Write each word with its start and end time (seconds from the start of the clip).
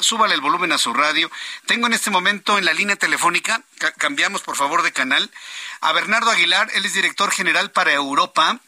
Súbale 0.00 0.34
el 0.34 0.40
volumen 0.40 0.72
a 0.72 0.78
su 0.78 0.92
radio. 0.94 1.30
Tengo 1.66 1.86
en 1.86 1.92
este 1.92 2.10
momento 2.10 2.58
en 2.58 2.64
la 2.64 2.72
línea 2.72 2.96
telefónica, 2.96 3.62
ca- 3.78 3.92
cambiamos 3.92 4.42
por 4.42 4.56
favor 4.56 4.82
de 4.82 4.92
canal, 4.92 5.30
a 5.80 5.92
Bernardo 5.92 6.30
Aguilar, 6.30 6.68
él 6.74 6.84
es 6.84 6.94
director 6.94 7.30
general 7.30 7.70
para 7.70 7.92
Europa. 7.92 8.58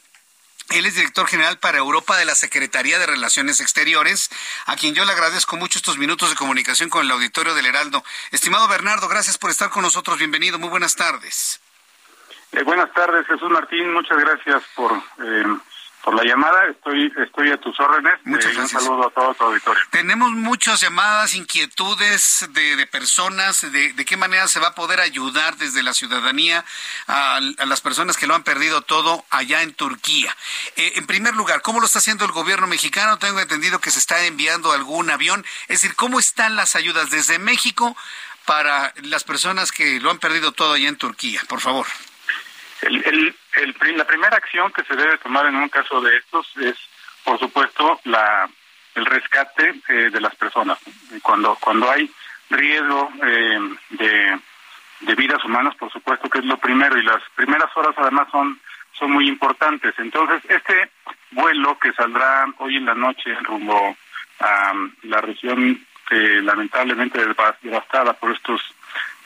Él 0.69 0.85
es 0.85 0.95
director 0.95 1.27
general 1.27 1.59
para 1.59 1.79
Europa 1.79 2.15
de 2.15 2.23
la 2.23 2.33
Secretaría 2.33 2.97
de 2.97 3.05
Relaciones 3.05 3.59
Exteriores, 3.59 4.29
a 4.67 4.77
quien 4.77 4.95
yo 4.95 5.03
le 5.03 5.11
agradezco 5.11 5.57
mucho 5.57 5.77
estos 5.77 5.97
minutos 5.97 6.29
de 6.29 6.37
comunicación 6.37 6.89
con 6.89 7.03
el 7.03 7.11
auditorio 7.11 7.53
del 7.55 7.65
Heraldo. 7.65 8.05
Estimado 8.31 8.69
Bernardo, 8.69 9.09
gracias 9.09 9.37
por 9.37 9.51
estar 9.51 9.69
con 9.69 9.81
nosotros. 9.81 10.17
Bienvenido. 10.17 10.59
Muy 10.59 10.69
buenas 10.69 10.95
tardes. 10.95 11.59
Eh, 12.53 12.63
buenas 12.63 12.89
tardes, 12.93 13.27
Jesús 13.27 13.49
Martín. 13.49 13.91
Muchas 13.91 14.17
gracias 14.17 14.63
por 14.73 14.93
eh, 14.93 15.43
por 16.03 16.15
la 16.15 16.23
llamada. 16.23 16.67
Estoy 16.67 17.11
estoy 17.23 17.51
a 17.51 17.57
tus 17.57 17.79
órdenes. 17.79 18.13
Muchas 18.23 18.51
Eh, 18.51 18.55
gracias. 18.55 18.81
Un 18.81 18.87
saludo 18.87 19.07
a 19.07 19.11
todo 19.11 19.33
tu 19.35 19.43
auditorio. 19.43 19.81
Tenemos 19.91 20.31
muchas 20.31 20.81
llamadas, 20.81 21.35
inquietudes 21.35 22.47
de, 22.51 22.75
de 22.75 22.87
personas, 22.87 23.61
de, 23.71 23.93
de 23.93 24.05
qué 24.05 24.17
manera 24.17 24.47
se 24.47 24.59
va 24.59 24.69
a 24.69 24.75
poder 24.75 24.99
ayudar 24.99 25.57
desde 25.57 25.83
la 25.83 25.93
ciudadanía 25.93 26.65
a, 27.07 27.35
a 27.37 27.65
las 27.65 27.81
personas 27.81 28.17
que 28.17 28.27
lo 28.27 28.35
han 28.35 28.43
perdido 28.43 28.81
todo 28.81 29.25
allá 29.29 29.61
en 29.61 29.73
Turquía. 29.73 30.35
Eh, 30.75 30.93
en 30.95 31.07
primer 31.07 31.35
lugar, 31.35 31.61
¿cómo 31.61 31.79
lo 31.79 31.85
está 31.85 31.99
haciendo 31.99 32.25
el 32.25 32.31
gobierno 32.31 32.67
mexicano? 32.67 33.17
Tengo 33.19 33.39
entendido 33.39 33.79
que 33.79 33.91
se 33.91 33.99
está 33.99 34.25
enviando 34.25 34.71
algún 34.71 35.09
avión. 35.09 35.45
Es 35.67 35.81
decir, 35.81 35.95
¿cómo 35.95 36.19
están 36.19 36.55
las 36.55 36.75
ayudas 36.75 37.09
desde 37.09 37.39
México 37.39 37.95
para 38.45 38.93
las 39.03 39.23
personas 39.23 39.71
que 39.71 39.99
lo 39.99 40.09
han 40.09 40.19
perdido 40.19 40.51
todo 40.51 40.73
allá 40.73 40.89
en 40.89 40.97
Turquía? 40.97 41.41
Por 41.47 41.61
favor. 41.61 41.85
El, 42.81 43.03
el, 43.05 43.35
el 43.55 43.97
la 43.97 44.05
primera 44.05 44.37
acción 44.37 44.71
que 44.71 44.83
se 44.83 44.95
debe 44.95 45.17
tomar 45.19 45.45
en 45.45 45.55
un 45.55 45.69
caso 45.69 46.01
de 46.01 46.17
estos 46.17 46.55
es, 46.57 46.75
por 47.23 47.37
supuesto, 47.39 47.99
la 48.05 48.49
el 48.95 49.05
rescate 49.05 49.73
eh, 49.87 50.09
de 50.11 50.19
las 50.21 50.35
personas. 50.35 50.77
Cuando 51.21 51.55
cuando 51.61 51.89
hay 51.89 52.11
riesgo 52.49 53.09
eh, 53.23 53.59
de, 53.91 54.39
de 55.01 55.15
vidas 55.15 55.43
humanas, 55.45 55.75
por 55.75 55.91
supuesto 55.91 56.29
que 56.29 56.39
es 56.39 56.45
lo 56.45 56.57
primero 56.57 56.97
y 56.97 57.03
las 57.03 57.21
primeras 57.35 57.69
horas 57.75 57.95
además 57.97 58.27
son 58.31 58.59
son 58.93 59.11
muy 59.11 59.27
importantes. 59.27 59.93
Entonces, 59.97 60.41
este 60.49 60.91
vuelo 61.31 61.77
que 61.79 61.93
saldrá 61.93 62.45
hoy 62.57 62.75
en 62.75 62.85
la 62.85 62.93
noche 62.93 63.33
rumbo 63.43 63.95
a 64.39 64.73
la 65.03 65.21
región 65.21 65.79
eh, 66.09 66.41
lamentablemente 66.43 67.25
deva- 67.25 67.55
devastada 67.61 68.13
por 68.13 68.31
estos 68.31 68.61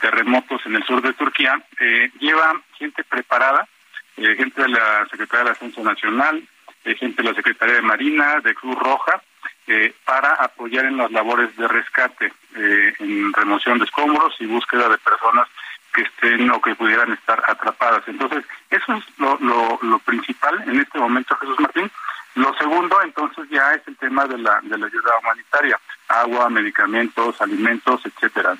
terremotos 0.00 0.64
en 0.66 0.76
el 0.76 0.84
sur 0.84 1.02
de 1.02 1.12
Turquía, 1.12 1.60
eh, 1.80 2.10
lleva 2.18 2.60
gente 2.78 3.04
preparada, 3.04 3.66
eh, 4.16 4.34
gente 4.36 4.62
de 4.62 4.68
la 4.68 5.06
Secretaría 5.10 5.38
de 5.38 5.44
la 5.44 5.50
Defensa 5.50 5.82
Nacional, 5.82 6.42
eh, 6.84 6.94
gente 6.94 7.22
de 7.22 7.28
la 7.28 7.34
Secretaría 7.34 7.76
de 7.76 7.82
Marina, 7.82 8.40
de 8.40 8.54
Cruz 8.54 8.78
Roja, 8.78 9.22
eh, 9.66 9.94
para 10.04 10.34
apoyar 10.34 10.84
en 10.84 10.96
las 10.96 11.10
labores 11.10 11.54
de 11.56 11.66
rescate, 11.66 12.32
en 12.54 13.32
remoción 13.34 13.78
de 13.78 13.84
escombros 13.84 14.34
y 14.38 14.46
búsqueda 14.46 14.88
de 14.88 14.96
personas 14.98 15.48
que 15.92 16.02
estén 16.02 16.50
o 16.50 16.60
que 16.60 16.74
pudieran 16.74 17.12
estar 17.12 17.42
atrapadas. 17.46 18.02
Entonces, 18.06 18.44
eso 18.70 18.94
es 18.94 19.04
lo, 19.18 19.36
lo, 19.40 19.78
lo 19.82 19.98
principal 19.98 20.62
en 20.66 20.80
este 20.80 20.98
momento, 20.98 21.36
Jesús 21.36 21.58
Martín. 21.60 21.90
Lo 22.36 22.54
segundo, 22.54 23.00
entonces, 23.02 23.48
ya 23.50 23.72
es 23.72 23.82
el 23.88 23.96
tema 23.96 24.26
de 24.26 24.38
la, 24.38 24.60
de 24.62 24.76
la 24.76 24.86
ayuda 24.86 25.18
humanitaria, 25.22 25.80
agua, 26.08 26.50
medicamentos, 26.50 27.40
alimentos, 27.40 28.02
etcétera. 28.04 28.56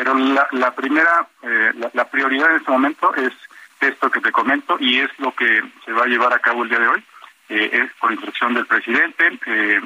Pero 0.00 0.14
la, 0.14 0.48
la 0.52 0.74
primera, 0.74 1.28
eh, 1.42 1.72
la, 1.92 2.06
prioridad 2.06 2.52
en 2.52 2.56
este 2.56 2.70
momento 2.70 3.14
es 3.16 3.34
esto 3.82 4.10
que 4.10 4.22
te 4.22 4.32
comento 4.32 4.78
y 4.80 4.98
es 4.98 5.10
lo 5.18 5.30
que 5.34 5.62
se 5.84 5.92
va 5.92 6.04
a 6.04 6.06
llevar 6.06 6.32
a 6.32 6.38
cabo 6.38 6.62
el 6.62 6.70
día 6.70 6.78
de 6.78 6.88
hoy. 6.88 7.04
Eh, 7.50 7.68
es 7.70 7.92
por 8.00 8.10
instrucción 8.10 8.54
del 8.54 8.64
presidente 8.64 9.38
eh, 9.44 9.78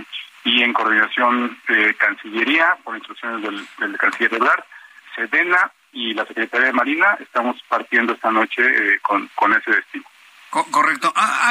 y 0.45 0.63
en 0.63 0.73
coordinación 0.73 1.59
de 1.67 1.95
Cancillería, 1.97 2.77
por 2.85 2.95
instrucciones 2.95 3.43
del, 3.43 3.67
del 3.79 3.99
canciller 3.99 4.35
Ebrard, 4.35 4.63
Sedena 5.17 5.73
y 5.93 6.15
la 6.15 6.25
Secretaría 6.27 6.69
de 6.69 6.75
Marina, 6.75 7.17
estamos 7.19 7.61
partiendo 7.67 8.13
esta 8.13 8.31
noche 8.31 9.01
con 9.03 9.53
ese 9.53 9.73
destino. 9.73 10.05
Co- 10.55 10.65
Correcto. 10.71 11.13
Ah, 11.17 11.51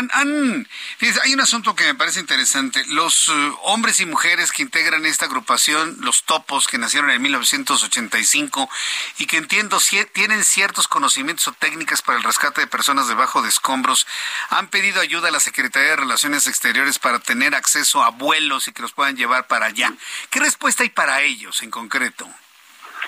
hay 1.24 1.34
un 1.34 1.41
asunto 1.41 1.75
que 1.75 1.84
me 1.84 1.94
parece 1.94 2.22
interesante. 2.22 2.86
Los 2.88 3.28
eh, 3.28 3.52
hombres 3.64 4.00
y 4.00 4.06
mujeres 4.06 4.53
que 4.53 4.62
integran 4.62 5.06
esta 5.06 5.25
agrupación, 5.25 5.97
los 6.00 6.24
topos 6.24 6.68
que 6.68 6.78
nacieron 6.78 7.09
en 7.12 7.22
1985 7.22 8.69
y 9.18 9.25
que 9.25 9.36
entiendo 9.36 9.81
cie- 9.81 10.09
tienen 10.13 10.46
ciertos 10.46 10.88
conocimientos 10.88 11.50
o 11.50 11.52
técnicas 11.52 12.02
para 12.02 12.18
el 12.18 12.24
rescate 12.24 12.62
de 12.62 12.68
personas 12.68 13.09
debajo 13.09 13.42
de 13.42 13.50
escombros, 13.50 14.08
han 14.50 14.68
pedido 14.68 15.02
ayuda 15.02 15.28
a 15.28 15.31
la 15.31 15.42
Secretaría 15.42 15.90
de 15.90 15.96
Relaciones 15.97 16.47
Exteriores 16.47 16.97
para 16.97 17.19
tener 17.19 17.56
acceso 17.56 18.03
a 18.06 18.09
vuelos 18.12 18.69
y 18.69 18.72
que 18.72 18.84
los 18.84 18.94
puedan 18.94 19.18
llevar 19.18 19.47
para 19.47 19.66
allá. 19.66 19.92
¿Qué 20.30 20.40
respuesta 20.40 20.84
hay 20.84 20.90
para 20.92 21.19
ellos 21.24 21.62
en 21.62 21.72
concreto? 21.72 22.25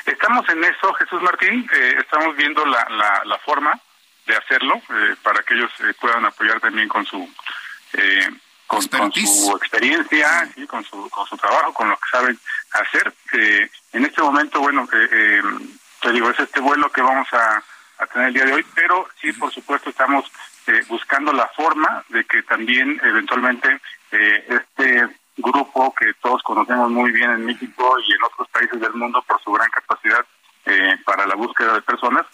Estamos 0.06 0.48
en 0.50 0.62
eso, 0.62 0.94
Jesús 0.96 1.22
Martín, 1.22 1.66
eh, 1.72 1.96
estamos 2.00 2.36
viendo 2.36 2.66
la, 2.66 2.86
la, 2.90 3.22
la 3.24 3.40
forma 3.40 3.80
de 4.26 4.36
hacerlo 4.36 4.76
eh, 4.76 5.16
para 5.22 5.44
que 5.44 5.54
ellos 5.54 5.72
eh, 5.80 5.94
puedan 6.00 6.26
apoyar 6.26 6.60
también 6.60 6.88
con 6.88 7.06
su 7.06 7.30
eh, 7.94 8.30
con, 8.68 8.82
su 8.82 9.56
experiencia, 9.58 10.52
¿sí? 10.56 10.66
con 10.66 10.84
su 10.84 11.10
con 11.10 11.26
su 11.28 11.38
trabajo, 11.38 11.74
con 11.74 11.90
lo 11.90 11.96
que 11.98 12.10
saben 12.10 12.40
hacer. 12.72 13.14
Eh, 13.34 13.70
en 13.94 14.06
este 14.06 14.22
momento, 14.22 14.60
bueno, 14.60 14.88
eh, 14.92 15.08
eh, 15.12 15.42
te 16.02 16.12
digo, 16.12 16.30
es 16.30 16.40
este 16.40 16.60
vuelo 16.60 16.92
que 16.92 17.02
vamos 17.02 17.28
a, 17.34 17.64
a 18.00 18.06
tener 18.08 18.30
el 18.30 18.34
día 18.34 18.46
de 18.46 18.54
hoy, 18.54 18.66
pero 18.74 19.08
sí, 19.22 19.32
por 19.34 19.52
supuesto, 19.54 19.90
estamos 19.90 20.26
eh, 20.68 20.84
buscando 20.88 21.32
la 21.32 21.48
forma 21.50 22.04
de 22.10 22.26
que 22.26 22.42
también 22.44 23.00
eventualmente 23.04 23.80
eh, 24.12 24.46
este 24.50 25.08
grupo 25.38 25.94
que 25.94 26.14
todos 26.16 26.42
conocemos 26.44 26.90
muy 26.90 27.12
bien 27.12 27.30
en 27.30 27.46
México 27.46 27.96
y 28.00 28.14
en 28.14 28.24
otros 28.24 28.48
países 28.50 28.80
del 28.80 28.94
mundo 28.94 29.24
por 29.28 29.42
su 29.44 29.52
gran 29.52 29.70
capacidad 29.70 30.26
eh, 30.66 30.98
para 31.06 31.28
la 31.28 31.36
búsqueda 31.36 31.74
de 31.74 31.82
personas 31.82 32.26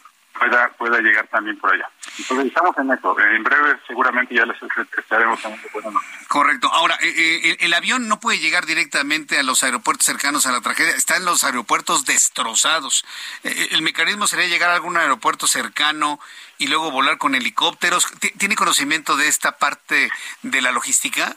pueda 0.41 0.69
pueda 0.69 0.99
llegar 0.99 1.27
también 1.27 1.57
por 1.59 1.71
allá. 1.71 1.87
Entonces 2.17 2.47
estamos 2.47 2.75
en 2.77 2.91
eso. 2.91 3.19
Eh, 3.19 3.35
En 3.35 3.43
breve 3.43 3.77
seguramente 3.87 4.33
ya 4.33 4.45
les 4.45 4.57
estaremos 4.97 5.41
dando 5.41 5.57
buenas 5.71 5.93
noticias. 5.93 6.27
Correcto. 6.27 6.67
Ahora, 6.73 6.95
eh, 7.01 7.09
eh, 7.43 7.57
el, 7.59 7.73
avión 7.73 8.07
no 8.07 8.19
puede 8.19 8.39
llegar 8.39 8.65
directamente 8.65 9.37
a 9.37 9.43
los 9.43 9.63
aeropuertos 9.63 10.05
cercanos 10.05 10.45
a 10.47 10.51
la 10.51 10.61
tragedia. 10.61 10.91
Están 10.95 11.25
los 11.25 11.43
aeropuertos 11.43 12.05
destrozados. 12.05 13.05
Eh, 13.43 13.69
el 13.71 13.81
mecanismo 13.83 14.25
sería 14.27 14.47
llegar 14.47 14.71
a 14.71 14.75
algún 14.75 14.97
aeropuerto 14.97 15.45
cercano 15.45 16.19
y 16.57 16.67
luego 16.67 16.89
volar 16.91 17.17
con 17.19 17.35
helicópteros. 17.35 18.07
Ti- 18.19 18.31
¿Tiene 18.31 18.55
conocimiento 18.55 19.15
de 19.17 19.27
esta 19.27 19.57
parte 19.57 20.11
de 20.41 20.61
la 20.61 20.71
logística? 20.71 21.35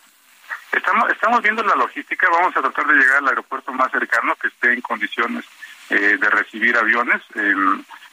Estamos, 0.73 1.11
estamos 1.11 1.41
viendo 1.43 1.63
la 1.63 1.77
logística, 1.77 2.29
vamos 2.31 2.57
a 2.57 2.61
tratar 2.63 2.87
de 2.87 2.95
llegar 2.95 3.19
al 3.19 3.29
aeropuerto 3.29 3.71
más 3.73 3.93
cercano 3.93 4.35
que 4.37 4.49
esté 4.49 4.73
en 4.73 4.81
condiciones 4.81 5.45
eh, 5.91 6.17
de 6.19 6.31
recibir 6.31 6.77
aviones. 6.77 7.23
Eh, 7.35 7.55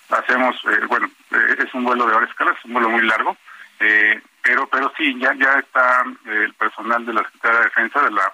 hacemos, 0.10 0.56
eh, 0.66 0.86
bueno, 0.88 1.10
eh, 1.32 1.56
es 1.66 1.74
un 1.74 1.84
vuelo 1.84 2.06
de 2.06 2.14
varias 2.14 2.32
escalas, 2.32 2.58
es 2.58 2.66
un 2.66 2.74
vuelo 2.74 2.90
muy 2.90 3.04
largo, 3.04 3.38
eh, 3.80 4.22
pero 4.42 4.68
pero 4.68 4.92
sí, 4.98 5.18
ya 5.20 5.34
ya 5.36 5.60
está 5.60 6.04
el 6.26 6.54
personal 6.56 7.06
de 7.06 7.14
la 7.14 7.24
Secretaría 7.24 7.60
de 7.60 7.66
Defensa 7.66 8.02
de 8.02 8.12
la 8.12 8.34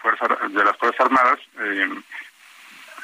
fuerza 0.00 0.26
de 0.48 0.64
las 0.64 0.76
Fuerzas 0.78 1.00
Armadas 1.00 1.38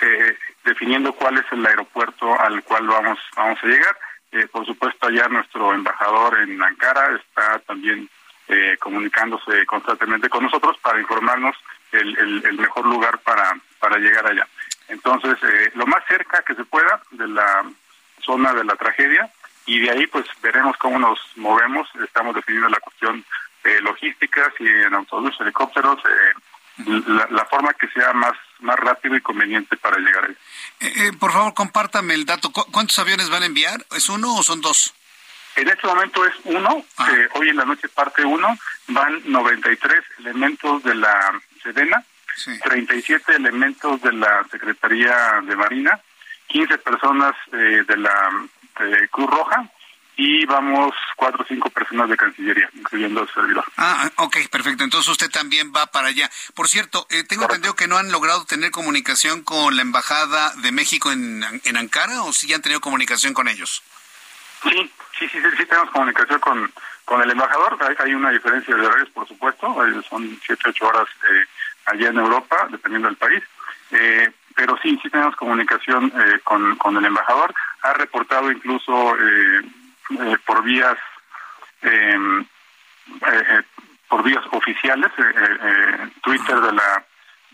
eh, 0.00 0.36
definiendo 0.64 1.12
cuál 1.12 1.38
es 1.38 1.44
el 1.52 1.64
aeropuerto 1.64 2.38
al 2.40 2.62
cual 2.64 2.86
vamos 2.86 3.18
vamos 3.36 3.58
a 3.62 3.66
llegar. 3.66 3.96
Eh, 4.32 4.46
por 4.48 4.66
supuesto, 4.66 5.06
allá 5.06 5.28
nuestro 5.28 5.72
embajador 5.72 6.38
en 6.40 6.62
Ankara 6.62 7.16
está 7.16 7.58
también 7.60 8.08
eh, 8.48 8.76
comunicándose 8.78 9.64
constantemente 9.66 10.28
con 10.28 10.44
nosotros 10.44 10.76
para 10.78 11.00
informarnos 11.00 11.56
el, 11.92 12.18
el, 12.18 12.44
el 12.44 12.58
mejor 12.58 12.86
lugar 12.86 13.18
para, 13.20 13.56
para 13.78 13.98
llegar 13.98 14.26
allá. 14.26 14.46
Entonces, 14.88 15.36
eh, 15.42 15.70
lo 15.74 15.86
más 15.86 16.02
cerca 16.06 16.42
que 16.42 16.54
se 16.54 16.64
pueda 16.64 17.00
de 17.10 17.26
la 17.28 17.64
zona 18.24 18.52
de 18.54 18.64
la 18.64 18.74
tragedia 18.76 19.30
y 19.66 19.80
de 19.80 19.90
ahí 19.90 20.06
pues 20.06 20.26
veremos 20.42 20.76
cómo 20.78 20.98
nos 20.98 21.18
movemos. 21.36 21.88
Estamos 22.02 22.34
definiendo 22.34 22.68
la 22.68 22.80
cuestión 22.80 23.24
eh, 23.64 23.80
logística, 23.82 24.52
si 24.56 24.64
en 24.66 24.94
autobús, 24.94 25.34
helicópteros, 25.40 25.98
eh, 26.04 26.92
la, 27.06 27.26
la 27.30 27.44
forma 27.46 27.72
que 27.74 27.88
sea 27.88 28.12
más, 28.12 28.34
más 28.60 28.76
rápido 28.78 29.16
y 29.16 29.20
conveniente 29.22 29.76
para 29.76 29.98
llegar 29.98 30.24
ahí. 30.26 30.36
Eh, 30.80 30.92
eh, 31.08 31.12
por 31.18 31.32
favor, 31.32 31.52
compártame 31.54 32.14
el 32.14 32.24
dato. 32.26 32.52
¿Cu- 32.52 32.70
¿Cuántos 32.70 32.98
aviones 32.98 33.28
van 33.30 33.42
a 33.42 33.46
enviar? 33.46 33.84
¿Es 33.96 34.08
uno 34.08 34.34
o 34.36 34.42
son 34.42 34.60
dos? 34.60 34.94
En 35.56 35.68
este 35.68 35.86
momento 35.86 36.24
es 36.26 36.34
uno, 36.44 36.84
Ah. 36.98 37.08
eh, 37.10 37.28
hoy 37.34 37.48
en 37.48 37.56
la 37.56 37.64
noche 37.64 37.88
parte 37.88 38.24
uno, 38.24 38.56
van 38.88 39.22
93 39.24 40.04
elementos 40.18 40.82
de 40.84 40.94
la 40.94 41.32
Sedena, 41.62 42.04
37 42.62 43.34
elementos 43.34 44.00
de 44.02 44.12
la 44.12 44.44
Secretaría 44.50 45.40
de 45.42 45.56
Marina, 45.56 46.00
15 46.48 46.78
personas 46.78 47.34
eh, 47.52 47.84
de 47.86 47.96
la 47.96 48.30
Cruz 49.10 49.30
Roja 49.30 49.70
y 50.16 50.46
vamos 50.46 50.94
cuatro 51.14 51.42
o 51.42 51.46
cinco 51.46 51.68
personas 51.68 52.08
de 52.08 52.16
Cancillería, 52.16 52.70
incluyendo 52.74 53.22
el 53.22 53.28
servidor. 53.28 53.64
Ah, 53.76 54.10
ok, 54.16 54.36
perfecto. 54.50 54.82
Entonces 54.82 55.10
usted 55.10 55.30
también 55.30 55.72
va 55.76 55.86
para 55.86 56.08
allá. 56.08 56.30
Por 56.54 56.68
cierto, 56.68 57.06
eh, 57.10 57.24
tengo 57.24 57.44
entendido 57.44 57.76
que 57.76 57.86
no 57.86 57.98
han 57.98 58.10
logrado 58.10 58.46
tener 58.46 58.70
comunicación 58.70 59.42
con 59.42 59.76
la 59.76 59.82
Embajada 59.82 60.54
de 60.62 60.72
México 60.72 61.12
en, 61.12 61.44
en 61.64 61.76
Ankara 61.76 62.22
o 62.22 62.32
si 62.32 62.46
ya 62.48 62.56
han 62.56 62.62
tenido 62.62 62.80
comunicación 62.80 63.34
con 63.34 63.48
ellos. 63.48 63.82
Sí, 64.62 64.90
sí, 65.18 65.28
sí, 65.28 65.38
sí, 65.56 65.66
tenemos 65.66 65.90
comunicación 65.90 66.40
con, 66.40 66.72
con 67.04 67.22
el 67.22 67.30
embajador. 67.30 67.78
Hay, 67.98 68.14
una 68.14 68.30
diferencia 68.30 68.74
de 68.74 68.86
horarios, 68.86 69.10
por 69.10 69.28
supuesto. 69.28 69.76
Son 70.08 70.40
siete, 70.44 70.70
ocho 70.70 70.86
horas 70.86 71.06
eh, 71.30 71.44
allá 71.86 72.08
en 72.08 72.18
Europa, 72.18 72.68
dependiendo 72.70 73.08
del 73.08 73.16
país. 73.16 73.42
Eh, 73.90 74.30
pero 74.54 74.78
sí, 74.82 74.98
sí 75.02 75.10
tenemos 75.10 75.36
comunicación 75.36 76.12
eh, 76.16 76.40
con, 76.42 76.76
con 76.76 76.96
el 76.96 77.04
embajador. 77.04 77.54
Ha 77.82 77.92
reportado 77.92 78.50
incluso 78.50 79.16
eh, 79.16 79.60
eh, 80.18 80.36
por 80.46 80.62
vías 80.62 80.96
em, 81.82 82.40
eh, 82.40 83.62
por 84.08 84.22
vías 84.22 84.44
oficiales 84.52 85.10
Twitter 86.22 86.60
de 86.60 86.72
la 86.72 87.04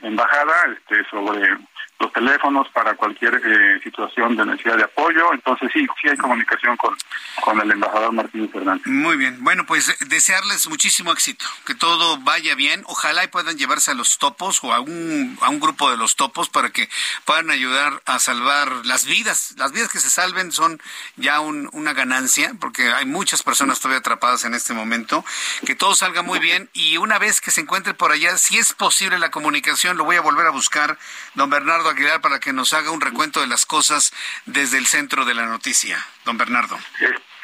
embajada 0.03 0.55
este 0.77 1.03
sobre 1.09 1.59
los 2.03 2.13
teléfonos 2.13 2.69
para 2.71 2.95
cualquier 2.95 3.35
eh, 3.35 3.81
situación 3.83 4.37
de 4.37 4.45
necesidad 4.45 4.77
de 4.77 4.85
apoyo. 4.85 5.33
Entonces 5.33 5.71
sí, 5.73 5.87
sí 6.01 6.09
hay 6.09 6.17
comunicación 6.17 6.77
con, 6.77 6.97
con 7.41 7.61
el 7.61 7.71
embajador 7.71 8.13
Martín 8.13 8.51
Fernández. 8.51 8.87
Muy 8.87 9.17
bien. 9.17 9.43
Bueno, 9.43 9.65
pues 9.67 9.97
desearles 10.09 10.69
muchísimo 10.69 11.13
éxito, 11.13 11.47
que 11.65 11.75
todo 11.75 12.19
vaya 12.19 12.55
bien. 12.57 12.83
Ojalá 12.87 13.25
y 13.25 13.29
puedan 13.29 13.57
llevarse 13.57 13.93
a 13.93 13.95
los 13.95 14.19
topos 14.19 14.63
o 14.65 14.73
a 14.73 14.81
un, 14.81 15.39
a 15.41 15.49
un 15.49 15.61
grupo 15.61 15.91
de 15.91 15.97
los 15.97 16.17
topos 16.17 16.49
para 16.49 16.71
que 16.71 16.89
puedan 17.25 17.51
ayudar 17.51 18.03
a 18.07 18.19
salvar 18.19 18.85
las 18.85 19.05
vidas. 19.05 19.55
Las 19.57 19.73
vidas 19.73 19.89
que 19.91 20.01
se 20.01 20.11
salven 20.11 20.51
son 20.51 20.81
ya 21.17 21.41
una 21.41 21.93
ganancia, 21.93 22.53
porque 22.61 22.93
hay 22.93 23.07
muchas 23.07 23.43
personas 23.43 23.79
todavía 23.79 24.01
atrapadas 24.01 24.45
en 24.45 24.55
este 24.55 24.75
momento. 24.75 25.25
Que 25.65 25.77
todo 25.77 25.95
salga 25.95 26.23
muy 26.23 26.41
bien 26.41 26.69
y 26.73 26.97
una 26.97 27.19
vez 27.19 27.41
que 27.41 27.53
se 27.53 27.61
encuentre 27.61 27.95
por 27.95 28.11
allá, 28.11 28.37
si 28.39 28.59
es 28.59 28.73
posible 28.73 29.21
la 29.21 29.31
comunicación, 29.31 29.97
lo 29.97 30.05
voy 30.05 30.17
a 30.17 30.21
volver 30.21 30.47
a 30.47 30.51
buscar, 30.51 30.99
don 31.35 31.49
Bernardo 31.49 31.92
Aguilar 31.93 32.21
para 32.21 32.41
que 32.41 32.53
nos 32.53 32.73
haga 32.73 32.91
un 32.91 33.01
recuento 33.01 33.41
de 33.41 33.47
las 33.47 33.67
cosas 33.67 34.13
desde 34.47 34.79
el 34.79 34.87
centro 34.87 35.25
de 35.25 35.35
la 35.35 35.47
noticia. 35.47 36.05
Don 36.25 36.37
Bernardo. 36.37 36.79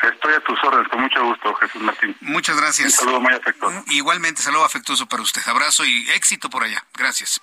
Estoy 0.03 0.35
a 0.35 0.41
tus 0.41 0.59
órdenes, 0.62 0.89
con 0.89 1.00
mucho 1.00 1.25
gusto, 1.25 1.55
Jesús 1.55 1.83
Martín. 1.83 2.17
Muchas 2.21 2.56
gracias. 2.56 2.87
Un 2.87 2.93
saludo 2.93 3.21
muy 3.21 3.33
afectuoso. 3.33 3.85
Igualmente, 3.89 4.43
saludo 4.43 4.65
afectuoso 4.65 5.06
para 5.06 5.23
usted. 5.23 5.43
Abrazo 5.47 5.85
y 5.85 6.09
éxito 6.11 6.49
por 6.49 6.62
allá. 6.62 6.85
Gracias. 6.97 7.41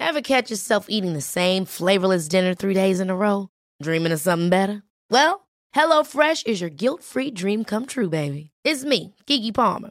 Ever 0.00 0.22
catch 0.22 0.50
yourself 0.50 0.86
eating 0.88 1.12
the 1.12 1.20
same 1.20 1.66
flavorless 1.66 2.26
dinner 2.26 2.54
three 2.54 2.74
days 2.74 3.00
in 3.00 3.10
a 3.10 3.14
row? 3.14 3.48
Dreaming 3.82 4.12
of 4.12 4.20
something 4.20 4.48
better? 4.48 4.82
Well, 5.10 5.46
HelloFresh 5.76 6.46
is 6.46 6.60
your 6.60 6.70
guilt-free 6.70 7.32
dream 7.32 7.64
come 7.64 7.86
true, 7.86 8.08
baby. 8.08 8.50
It's 8.64 8.84
me, 8.84 9.14
Kiki 9.26 9.52
Palmer. 9.52 9.90